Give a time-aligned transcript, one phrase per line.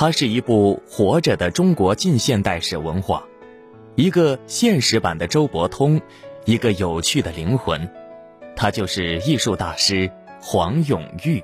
[0.00, 3.26] 它是一部活着的中国近现代史文化，
[3.96, 6.00] 一个现实版的周伯通，
[6.44, 7.90] 一个有趣的灵魂。
[8.54, 10.08] 他就是艺术大师
[10.40, 11.42] 黄永玉。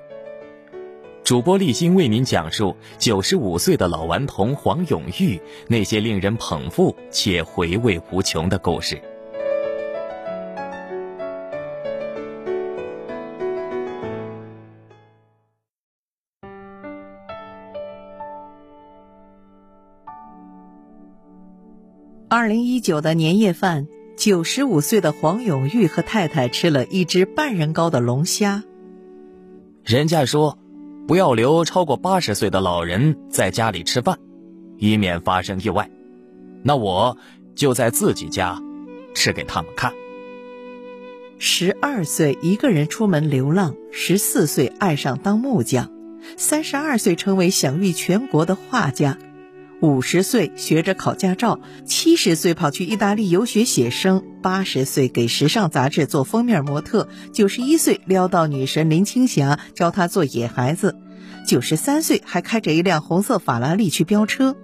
[1.24, 9.02] 主播立新为您讲述九十五岁的老顽童黄永玉那些令人捧腹且回味无穷的故事。
[22.36, 28.64] 二零一九的年夜饭，九十五岁的黄永玉和太太吃了一只半人高的龙虾。
[29.84, 30.58] 人家说，
[31.06, 34.18] 不要留超过八十岁的老人在家里吃饭，
[34.78, 35.88] 以免发生意外。
[36.64, 37.16] 那我
[37.54, 38.60] 就在自己家
[39.14, 39.92] 吃给他们看。
[41.38, 45.92] 十二岁一个人出门流浪，十四岁爱上当木匠，
[46.36, 49.18] 三十二岁成为享誉全国的画家。
[49.80, 60.96] 五十岁学着考驾照，七十岁跑去意大利游学写生，八十岁给时尚杂志做封面模特，九十一岁撩到女神林青霞教她做野孩子，
[61.46, 64.56] 九十三岁还开着一辆红色法拉利去飙车。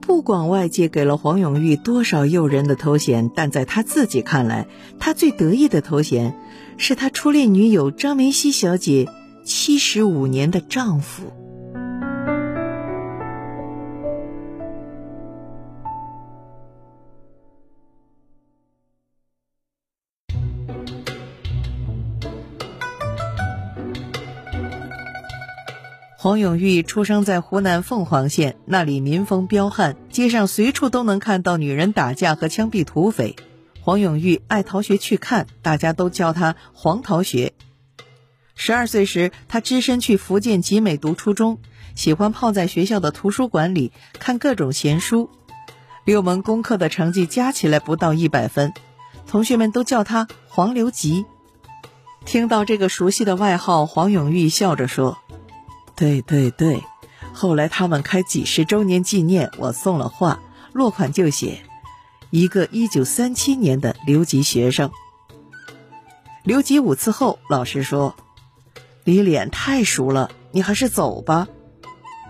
[0.00, 4.66] 不管外界给了黄永玉多少诱人的头衔，但在他自己看来，
[4.98, 6.34] 他最得意的头衔
[6.76, 9.06] 是他初恋女友张梅溪小姐
[9.44, 11.32] 七十五年的丈夫。
[26.20, 33.36] 黄永玉出生在湖南凤凰县，那里民风彪悍，街上随处都能看到女人打架和枪毙土匪。
[33.80, 37.52] 黄永玉爱逃学去看，大家都叫他黄逃学。
[38.56, 41.60] 十二岁时，他只身去福建集美读初中，
[41.94, 45.30] 喜欢泡在学校的图书馆里看各种闲书，
[46.04, 48.72] 六门功课的成绩加起来不到一百分，
[49.28, 51.24] 同学们都叫他黄留级。
[52.24, 55.16] 听到这个熟悉的外号，黄永玉笑着说。
[55.98, 56.80] 对对对，
[57.34, 60.40] 后来他们开几十周年纪念，我送了画，
[60.72, 61.64] 落款就写
[62.30, 64.92] 一个一九三七年的留级学生。
[66.44, 68.14] 留级五次后，老师说
[69.02, 71.48] ：“你脸太熟了，你还是走吧。”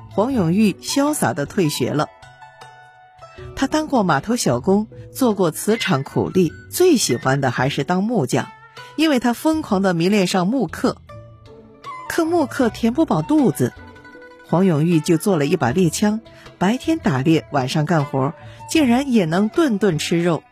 [0.09, 2.09] 黄永玉潇洒的退学了。
[3.55, 8.49] 他当过码头小工，做过瓷厂苦力，最喜欢的还是当木匠，
[8.97, 10.97] 因为他疯狂的迷恋上木刻。
[12.09, 13.73] 克木刻填不饱肚子，
[14.49, 16.21] 黄永玉就做了一把猎枪，
[16.57, 18.33] 白天打猎，晚上干活，
[18.69, 20.43] 竟然也能顿顿吃肉。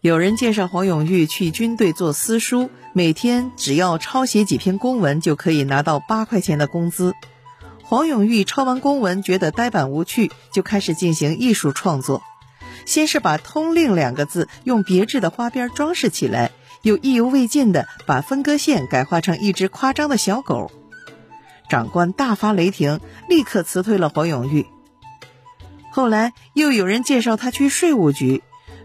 [0.00, 7.14] 有人介绍黄永玉去军队做私书，每天只要抄写几篇公文，就可以拿到八块钱的工资。
[7.82, 12.22] 黄永玉抄完公文，觉得呆板无趣，就开始进行艺术创作。
[12.86, 16.52] 先是把“通令”两个字用别致的花边装饰起来。
[16.84, 20.70] 又意犹未尽的把分割线改画成一只夸张的小狗，
[21.68, 24.66] 长官大发雷霆，立刻辞退了黄永玉。
[25.90, 28.42] 后来又有人介绍他去税务局，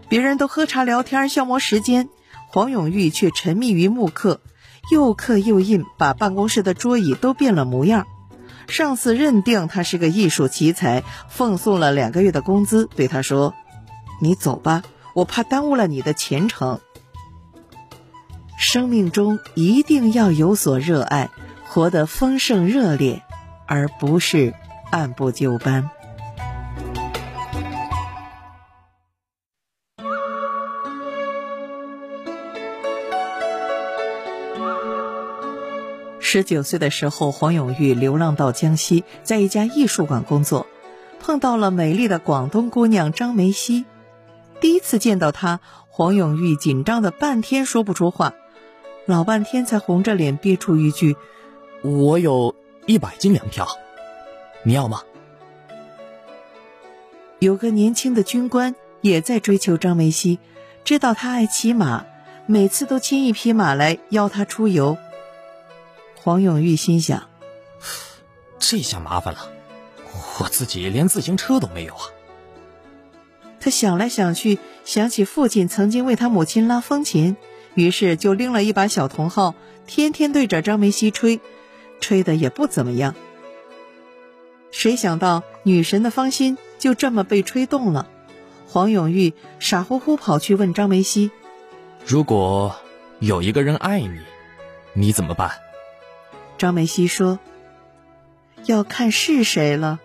[0.08, 2.08] 别人都喝茶聊天消磨时间，
[2.48, 4.40] 黄永玉却沉迷于木刻，
[4.90, 8.06] 又刻又印，把办公室的桌椅都变了模样。
[8.66, 13.52] 上司认定他是个艺术奇才，奉送了两个月的工资，对他说
[14.22, 14.82] ：“你走吧，
[15.12, 16.80] 我怕耽误了你的前程。”
[18.60, 21.30] 生命中一定要有所热爱，
[21.66, 23.22] 活得丰盛热烈，
[23.66, 24.52] 而不是
[24.90, 25.88] 按部就班。
[36.20, 40.66] 十九岁的时候，黄永玉流浪到江西，在一家艺术馆工作，
[41.18, 43.86] 碰到了美丽的广东姑娘张梅溪。
[44.60, 48.34] 第一次见到她，黄永玉紧张的半天说不出话。
[49.10, 51.16] 老半天才红着脸憋出一句
[51.82, 52.54] ：“我有
[52.86, 53.66] 一百斤粮票，
[54.62, 55.02] 你要吗？”
[57.40, 60.38] 有个年轻的军官也在追求张梅西，
[60.84, 62.06] 知道他爱骑马，
[62.46, 64.96] 每次都牵一匹马来邀他出游。
[66.14, 67.28] 黄永玉心想
[68.60, 69.50] ：“这下麻烦了，
[70.38, 72.02] 我自己连自行车都没有啊。”
[73.58, 77.36] 他想来想去，想起父亲曾经为他母亲拉风琴。
[77.74, 79.54] 于是就拎了一把小铜号，
[79.86, 81.40] 天天对着张梅西吹，
[82.00, 83.14] 吹的也不怎么样。
[84.70, 88.06] 谁想到女神的芳心就这么被吹动了？
[88.66, 91.32] 黄永玉傻乎乎跑去问张梅西
[92.06, 92.76] ：“如果
[93.18, 94.20] 有一个人爱你，
[94.92, 95.50] 你怎么办？”
[96.56, 97.40] 张梅西说
[98.66, 99.98] ：“要看是谁了。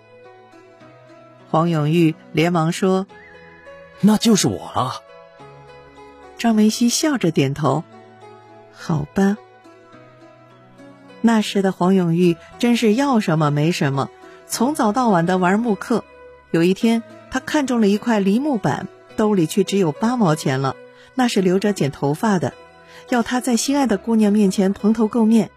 [1.51, 3.05] 黄永玉连忙说
[4.01, 5.01] ：“那就是我了。”
[6.37, 7.83] 张梅西笑着点头
[8.73, 9.37] ：“好吧。”
[11.21, 14.09] 那时的黄永玉真是要什么没什么，
[14.47, 16.03] 从早到晚的玩木刻。
[16.51, 17.01] 有一天，
[17.31, 20.75] 他看中了一块梨木板，兜里却只有八毛钱了，
[21.15, 22.53] 那是留着剪头发的。
[23.09, 25.49] 要他在心爱的姑娘面前蓬头垢面，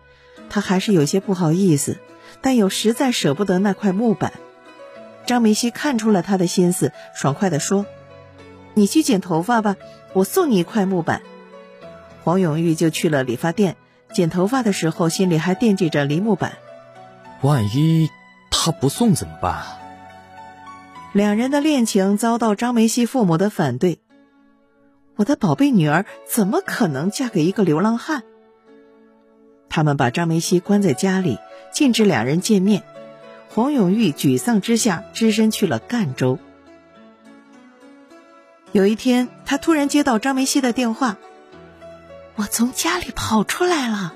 [0.48, 1.98] 他还是有些不好意思，
[2.40, 4.32] 但又实在舍不得那块木板。
[5.26, 7.84] 张梅西看出了他的心思，爽快地说
[8.72, 9.76] ：“你去剪头发吧，
[10.19, 11.23] 我送你一块木板。”
[12.25, 13.76] 黄永玉就去了理发店。
[14.12, 16.56] 剪头发的时候，心里还惦记着梨木板。
[17.43, 18.09] 万一
[18.50, 19.62] 他不送怎么办？
[21.12, 24.00] 两人的恋情遭到张梅西父母的反对。
[25.17, 28.23] 我的宝贝女儿怎么可能嫁给一个流浪汉？
[29.69, 31.38] 他们把张梅西关在家里，
[31.71, 32.82] 禁止两人见面。
[33.50, 36.38] 黄永玉沮丧之下，只身去了赣州。
[38.73, 41.17] 有一天，他突然接到张梅溪的电话。
[42.37, 44.15] 我从家里跑出来了，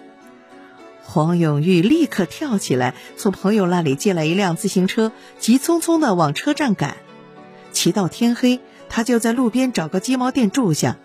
[1.02, 6.98] 黄永玉立刻跳起来，从朋友那里借来一辆自行车，急匆匆的往车站赶。
[7.72, 10.98] 骑到天黑，他就在路边找个鸡毛店住下，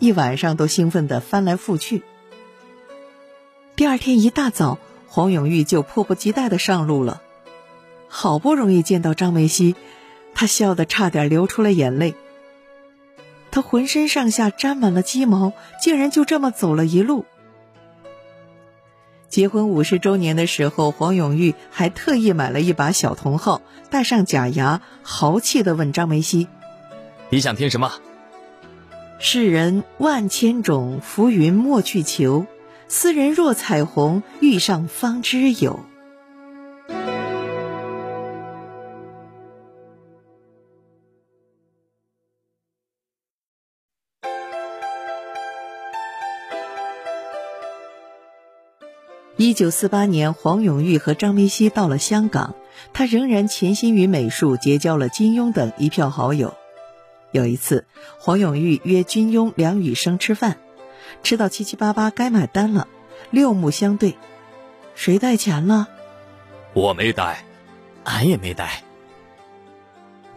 [0.00, 2.02] 一晚上都兴奋的翻来覆去。
[3.76, 4.78] 第二天一大早，
[5.08, 7.22] 黄永玉就迫不及待的上路了。
[8.08, 9.76] 好不容易见到张梅溪，
[10.34, 12.16] 他笑得差点流出了眼泪。
[13.50, 17.24] 他浑身上下沾满了鸡毛，竟然就这么走了一路。
[19.28, 26.48] 结婚五十周年的时候，黄永玉还特意买了一把小铜号，戴上假牙，豪气的问张梅西
[27.30, 27.92] ：“你想听什么
[29.20, 32.46] ？”“世人万千种，浮云莫去求。
[32.88, 35.84] 斯人若彩虹，遇上方知有。”
[49.40, 52.54] 一九四八年，黄永玉和张梅溪到了香港，
[52.92, 56.52] 他仍然潜心于美术，结交了金庸等一票好友。
[57.32, 57.86] 有一次，
[58.18, 60.58] 黄永玉约金庸、梁羽生吃饭，
[61.22, 62.86] 吃到七七八八该买单了，
[63.30, 64.18] 六目相对，
[64.94, 65.88] 谁带钱了？
[66.74, 67.42] 我没带，
[68.04, 68.82] 俺也没带。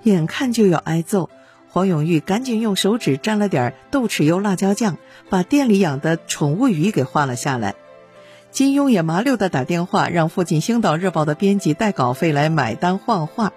[0.04, 1.30] 眼看就要挨揍，
[1.68, 4.98] 黄永玉赶紧用手指沾了点豆豉油、辣椒酱，
[5.30, 7.76] 把店里养的宠物鱼给画了下来。
[8.54, 13.52] 金庸也麻溜的打电话，让附近《星岛日报》的编辑带稿费来买单换画，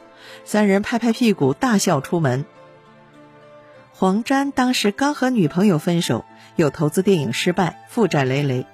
[0.47, 2.47] 三人拍拍屁股大笑出门。
[3.93, 6.25] 黄沾当时刚和女朋友分手，
[6.57, 8.65] 又投资电影失败，负债累累，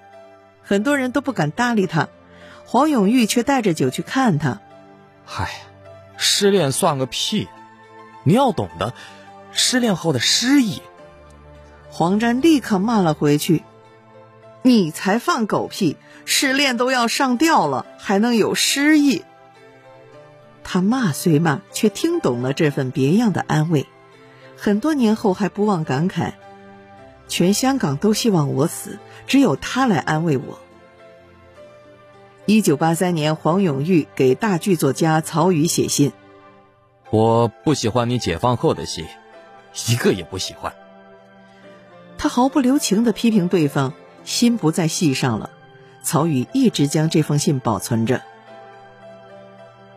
[0.63, 2.09] 很多人都不敢搭理他。
[2.65, 4.61] 黄永玉却带着酒去看他。
[5.25, 5.51] 嗨，
[6.17, 7.49] 失恋算个屁！
[8.23, 8.95] 你要懂得
[9.51, 10.83] 失恋后的失意。
[11.91, 13.65] 黄沾立刻骂了回去。
[14.65, 15.97] 你才放狗屁！
[16.25, 19.23] 失恋都要上吊了，还能有诗意？
[20.65, 23.87] 他骂虽骂，却听懂了这份别样的安慰。
[24.57, 26.33] 很多年后，还不忘感慨：
[27.29, 30.59] 全香港都希望我死，只有他来安慰我。
[32.46, 36.13] 一九八三年，黄永玉给大剧作家曹禺写信
[37.11, 39.06] ：“我不喜欢你解放后的戏，
[39.89, 40.73] 一个也不喜欢。”
[42.19, 43.93] 他毫不留情的批评对方。
[44.25, 45.51] 心不在戏上了，
[46.03, 48.23] 曹禺一直将这封信保存着。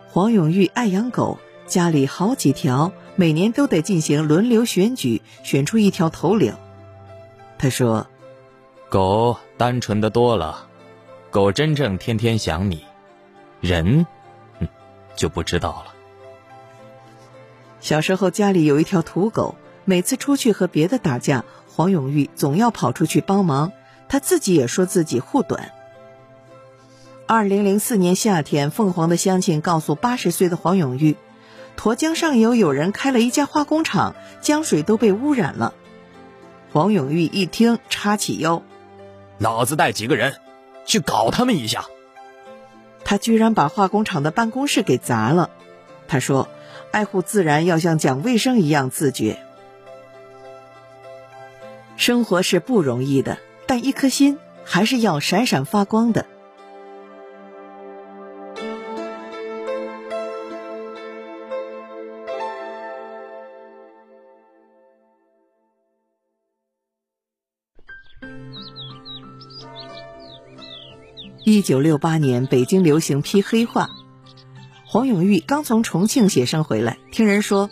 [0.09, 6.55] 黄永玉爱养狗，家里好几条，每年都得进行轮流选举，选出一条头领。
[7.57, 8.07] 他说
[8.89, 10.67] ：“狗单纯的多了，
[11.31, 12.85] 狗真正天天想你，
[13.59, 14.05] 人，
[15.15, 15.93] 就不知道了。”
[17.81, 23.71] 小时候家里有一条土狗，每次出去和别的打架，黄永玉总要跑出去帮忙。
[24.07, 25.71] 他自己也说自己护短。
[27.27, 31.15] 二零零四年夏天，凤凰的乡亲告诉八十岁的黄永玉，
[31.75, 35.73] 沱江上游有人开了一家化工厂，江水都被污染了。
[36.71, 38.61] 黄永玉一听，叉起腰，
[39.39, 40.35] 老子带几个人
[40.85, 41.85] 去搞他们一下。
[43.03, 45.49] 他居然把化工厂的办公室给砸了。
[46.07, 46.47] 他说
[46.91, 49.39] ：“爱护自然要像讲卫生一样自觉。
[51.97, 56.27] 生活是不容易的。”但一颗心还是要闪闪发光的。
[71.47, 73.91] 一九六八年，北京流行批黑话，
[74.83, 77.69] 黄永玉刚从重庆写生回来，听人说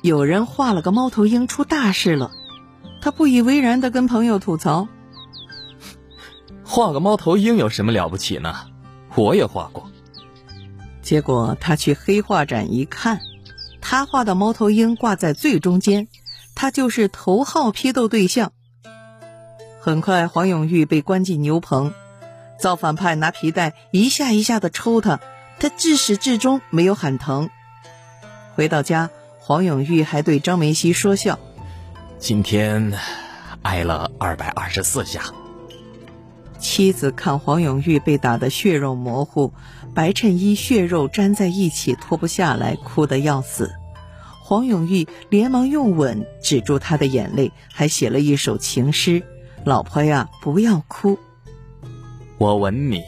[0.00, 2.30] 有人画了个猫头鹰出大事了，
[3.02, 4.88] 他不以为然的跟朋友吐槽
[6.64, 8.54] ：“画个猫头鹰有什么了不起呢？
[9.16, 9.90] 我也画过。”
[11.02, 13.20] 结果他去黑画展一看，
[13.82, 16.08] 他画的猫头鹰挂在最中间，
[16.54, 18.52] 他就是头号批斗对象。
[19.78, 21.92] 很快，黄永玉被关进牛棚，
[22.62, 25.18] 造反派拿皮带一下一下的抽他。
[25.58, 27.50] 他自始至终没有喊疼。
[28.54, 31.40] 回到家，黄永玉还对张梅溪说笑
[32.20, 32.92] ：“今天
[33.62, 35.22] 挨了二百二十四下。”
[36.60, 39.52] 妻子看黄永玉被打得血肉模糊，
[39.94, 43.72] 白衬衣血肉粘在一起脱不下来，哭得要死。
[44.40, 49.22] 黄永玉连忙用吻止住他的眼泪，还写了一首情诗
[49.64, 51.18] ：“老婆呀，不要哭，
[52.42, 53.04] 我吻你，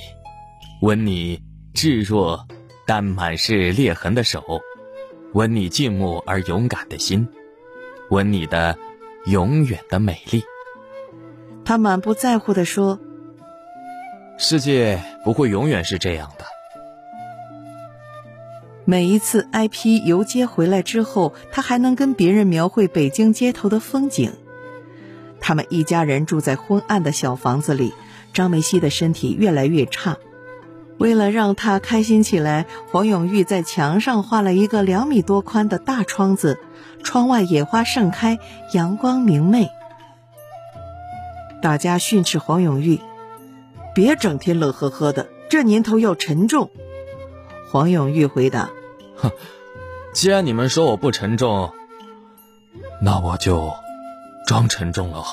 [0.80, 1.42] 吻你。”
[1.74, 2.46] 炙弱
[2.86, 4.44] 但满是裂痕的手，
[5.32, 7.26] 吻你静默而勇敢的心，
[8.10, 8.78] 吻你的
[9.26, 10.44] 永远的美丽。
[11.64, 13.00] 他满不在乎地说
[14.38, 16.44] ：“世界不会永远是这样的。”
[18.86, 24.30] 每一次 IP 游街回来之后，他还能跟别人描绘北京街头的风景。
[25.40, 27.92] 他们一家人住在昏暗的小房子里，
[28.34, 30.18] 张梅溪的身体越来越差。
[30.98, 36.58] 为了让他开心起来，黄永玉在墙上画了一个两米多宽的大窗子，
[37.02, 38.38] 窗外野花盛开，
[38.72, 39.68] 阳光明媚。
[41.60, 43.00] 大家训斥黄永玉
[43.94, 46.70] ：“别整天乐呵呵的，这年头要沉重。”
[47.72, 48.70] 黄永玉回答
[49.16, 49.32] ：“哼，
[50.12, 51.72] 既然你们说我不沉重，
[53.02, 53.72] 那我就
[54.46, 55.24] 装沉重了。”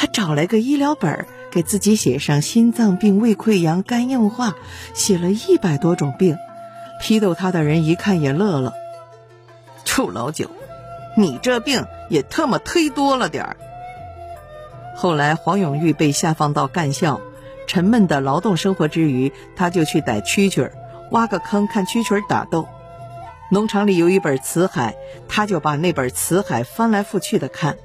[0.00, 1.26] 他找来个医疗本儿。
[1.50, 4.54] 给自己写上心脏病、胃溃疡、肝硬化，
[4.94, 6.38] 写了一百多种病。
[7.02, 8.72] 批斗他的人一看也乐了
[9.84, 10.48] ：“臭老九，
[11.16, 13.56] 你这病也特么忒多了点儿。”
[14.94, 17.20] 后来黄永玉被下放到干校，
[17.66, 20.72] 沉闷的劳动生活之余，他就去逮蛐蛐儿，
[21.10, 22.68] 挖个坑看蛐蛐儿打斗。
[23.50, 24.92] 农场里有一本《辞海》，
[25.28, 27.76] 他就把那本《辞海》翻来覆去的看。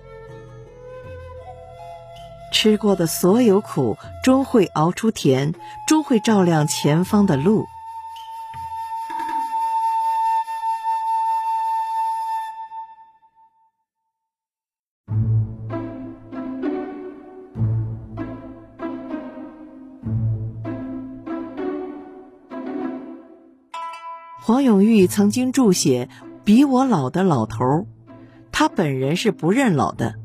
[2.55, 5.53] 吃过的所有苦，终会熬出甜，
[5.85, 7.65] 终会照亮前方的路。
[24.41, 26.07] 黄永玉曾经注写
[26.45, 27.85] “比我老的老头”，
[28.53, 30.24] 他本人是不认老的。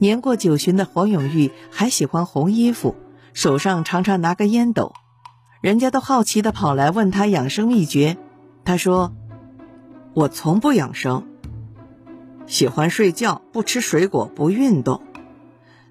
[0.00, 2.96] 年过九旬的黄永玉还喜欢红衣服，
[3.34, 4.94] 手上常常拿个烟斗，
[5.60, 8.16] 人家都好奇的跑来问他养生秘诀。
[8.64, 9.12] 他说
[10.14, 11.26] ：“我从不养生，
[12.46, 15.02] 喜欢睡觉，不吃水果，不运动，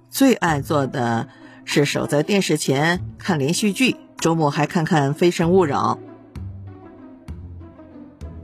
[0.10, 1.28] 最爱做的
[1.64, 6.00] 是守在电视前看连续剧，周末还看看《非诚勿扰》。”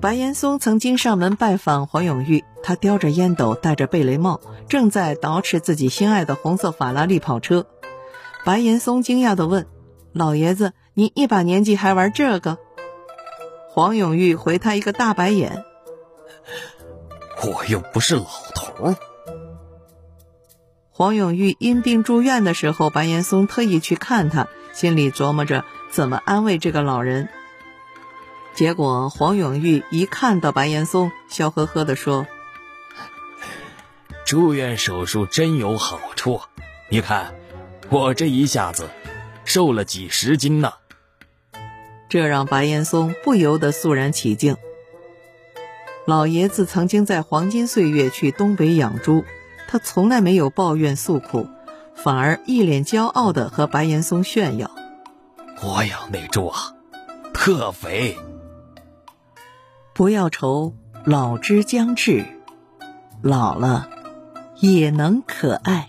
[0.06, 7.66] 白岩松曾经上门拜访黄永玉，他叼着烟斗，戴着贝雷帽，正在捯饬自己心爱的红色法拉利跑车。
[8.44, 9.66] 白岩松惊讶地问
[10.14, 12.60] ：“老爷子，您一把年纪还玩这个？”
[13.74, 15.66] 黄永玉回他一个大白眼
[17.42, 18.94] ：“我又不是老头。”
[20.94, 27.28] 黄永玉因病住院的时候，白岩松特意去看他，心里琢磨着怎么安慰这个老人。
[28.56, 32.26] 结果黄永玉一看到白岩松，笑呵呵地说
[34.26, 36.40] ：“住院手术真有好处，
[36.90, 37.36] 你看，
[37.90, 38.90] 我这一下子
[39.44, 40.72] 瘦了几十斤呢。”
[42.08, 44.56] 这让白岩松不由得肃然起敬。
[46.06, 49.26] 老爷子曾经在黄金岁月去东北养猪，
[49.68, 51.50] 他从来没有抱怨诉苦，
[51.94, 54.72] 反而一脸骄傲地和白岩松炫耀
[55.62, 56.74] ：“我养那猪啊，
[57.34, 58.18] 特肥。”
[59.98, 60.74] 不要愁，
[61.06, 62.26] 老之将至，
[63.22, 63.90] 老了
[64.60, 65.88] 也能可爱。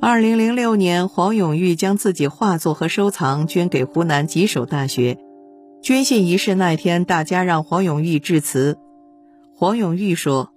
[0.00, 5.18] 二零零六年，黄永玉将自己画作和收藏捐给湖南吉首大学。
[5.84, 8.76] 捐献仪式那天，大家让黄永玉致辞。
[9.60, 10.52] 黄永玉说：“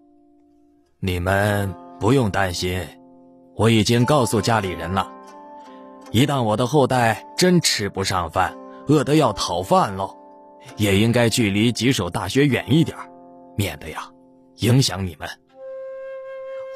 [1.02, 2.86] 你们不用担心，
[3.56, 5.12] 我已经告诉家里人了。
[6.12, 8.56] 一旦我的后代真吃不上饭，
[8.88, 10.16] 饿得要讨饭喽，
[10.78, 12.96] 也应该距离几所大学远一点，
[13.58, 14.08] 免得呀
[14.58, 15.28] 影响你们。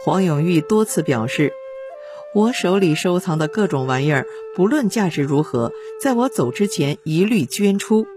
[0.03, 1.53] 黄永玉多次表示，
[2.34, 8.08] 我手里收藏的各种玩意儿，不论价值如何，在我走之前一律捐出。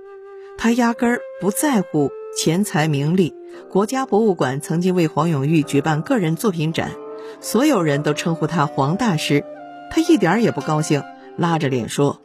[0.57, 3.35] 他压根儿不在乎钱财名利。
[3.69, 6.93] 国家博物馆曾经为黄永玉举办个人作品展，
[7.41, 9.45] 所有人都称呼他黄大师，
[9.91, 11.03] 他一点也不高兴，
[11.37, 12.21] 拉着脸说：“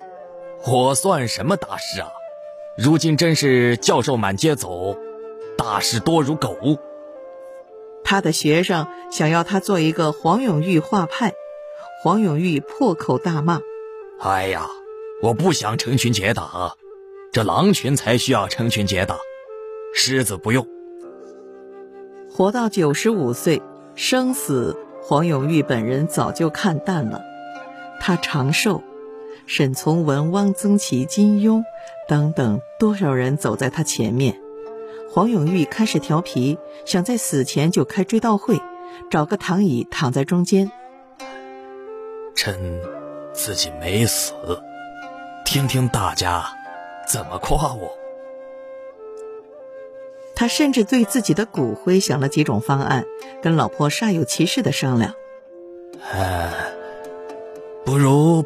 [0.71, 2.09] 我算什么大师啊？
[2.77, 4.95] 如今真是教授满街走，
[5.57, 6.55] 大师多如狗。”
[8.05, 11.33] 他的学生想要他做一个黄永玉画派，
[12.03, 13.61] 黄永玉破口大骂
[14.21, 14.67] ：“哎呀，
[15.23, 16.77] 我不想成群结党，
[17.31, 19.17] 这狼群才需要成群结党，
[19.93, 20.67] 狮子不用。”
[22.29, 23.61] 活到九十五岁，
[23.95, 27.21] 生死黄永玉本人早就看淡了。
[27.99, 28.81] 他长寿，
[29.45, 31.63] 沈从文、汪曾祺、金庸
[32.09, 34.41] 等等多少人走在他前面。
[35.11, 38.59] 黄永玉开始调皮，想在死前就开追悼会，
[39.11, 40.71] 找个躺椅躺在中间。
[42.33, 42.81] 趁
[43.31, 44.33] 自己没死，
[45.45, 46.43] 听听大家
[47.07, 48.02] 怎么夸我。
[50.35, 53.05] 他甚至对自己的骨灰想了几种方案，
[53.41, 55.13] 跟老婆煞有其事的商量。
[56.11, 56.51] 哎，
[57.85, 58.43] 不如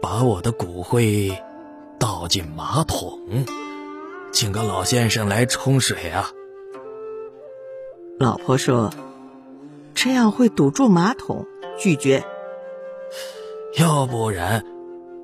[0.00, 1.36] 把我的骨灰
[1.98, 3.18] 倒进马桶，
[4.32, 6.30] 请个老先生来冲水啊。
[8.18, 8.92] 老婆说
[9.94, 11.46] ：“这样会堵住马桶，
[11.78, 12.22] 拒绝。
[13.78, 14.64] 要不然，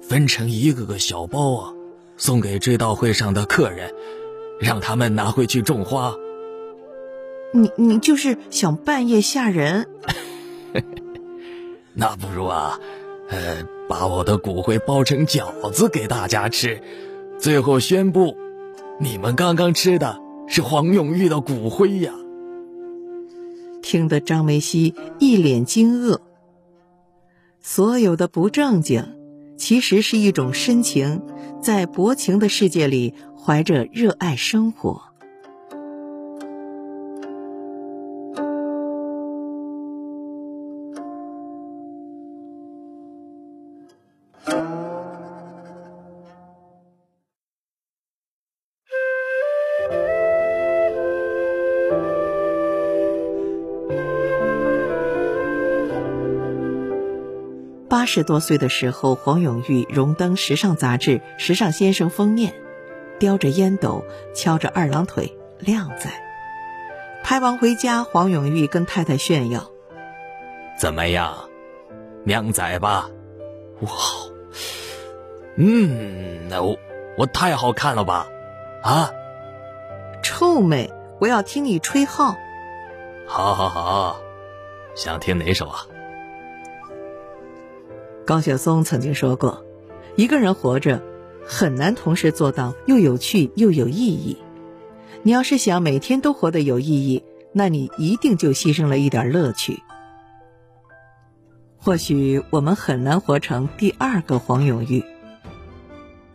[0.02, 1.72] 分成一个个小包啊，
[2.16, 3.94] 送给追悼会上的客人。”
[4.60, 6.14] 让他们拿回去种花。
[7.52, 9.86] 你你就是想半夜吓人？
[11.94, 12.78] 那不如啊，
[13.30, 16.80] 呃，把我的骨灰包成饺子给大家吃，
[17.38, 18.36] 最后宣布，
[19.00, 22.12] 你们刚刚吃的是黄永玉的骨灰呀！
[23.82, 26.18] 听得张梅溪一脸惊愕。
[27.60, 29.02] 所有的不正经，
[29.58, 31.20] 其实是一种深情，
[31.60, 33.12] 在薄情的世界里。
[33.48, 35.07] 怀着热爱生活。
[58.08, 62.54] 十多岁的时候，黄永玉荣登时尚杂志《时尚先生》封面。
[63.20, 66.10] 叼着烟斗，翘着二郎腿，靓仔。
[67.22, 69.70] 拍完回家，黄永玉跟太太炫耀
[70.80, 71.50] ：“怎么样，
[72.24, 73.10] 靓仔吧？
[73.80, 73.90] 哇，
[75.56, 76.78] 嗯，那我
[77.18, 78.26] 我太好看了吧？
[78.82, 79.10] 啊，
[80.22, 80.90] 臭美！
[81.20, 82.36] 我要听你吹号。
[83.26, 84.20] 好，好，好，
[84.94, 85.86] 想听哪首啊？”
[88.28, 89.64] 高晓松曾经说过
[90.14, 91.02] ：“一个人活着。”
[91.48, 94.36] 很难同时做到又有趣又有意义。
[95.22, 99.82] 你要是想每天都活得有意义，那你一定就牺牲了一点乐趣。
[101.78, 105.02] 或许我们很难活成第二个黄永玉，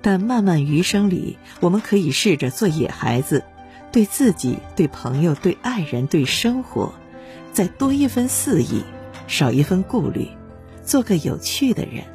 [0.02, 3.44] 但漫漫余生里，我们可以试着做野孩子，
[3.92, 6.92] 对自己、对朋友、对爱人、对生活，
[7.52, 8.82] 再多一分肆意，
[9.28, 10.28] 少一分顾虑，
[10.86, 12.13] 做个有趣的人。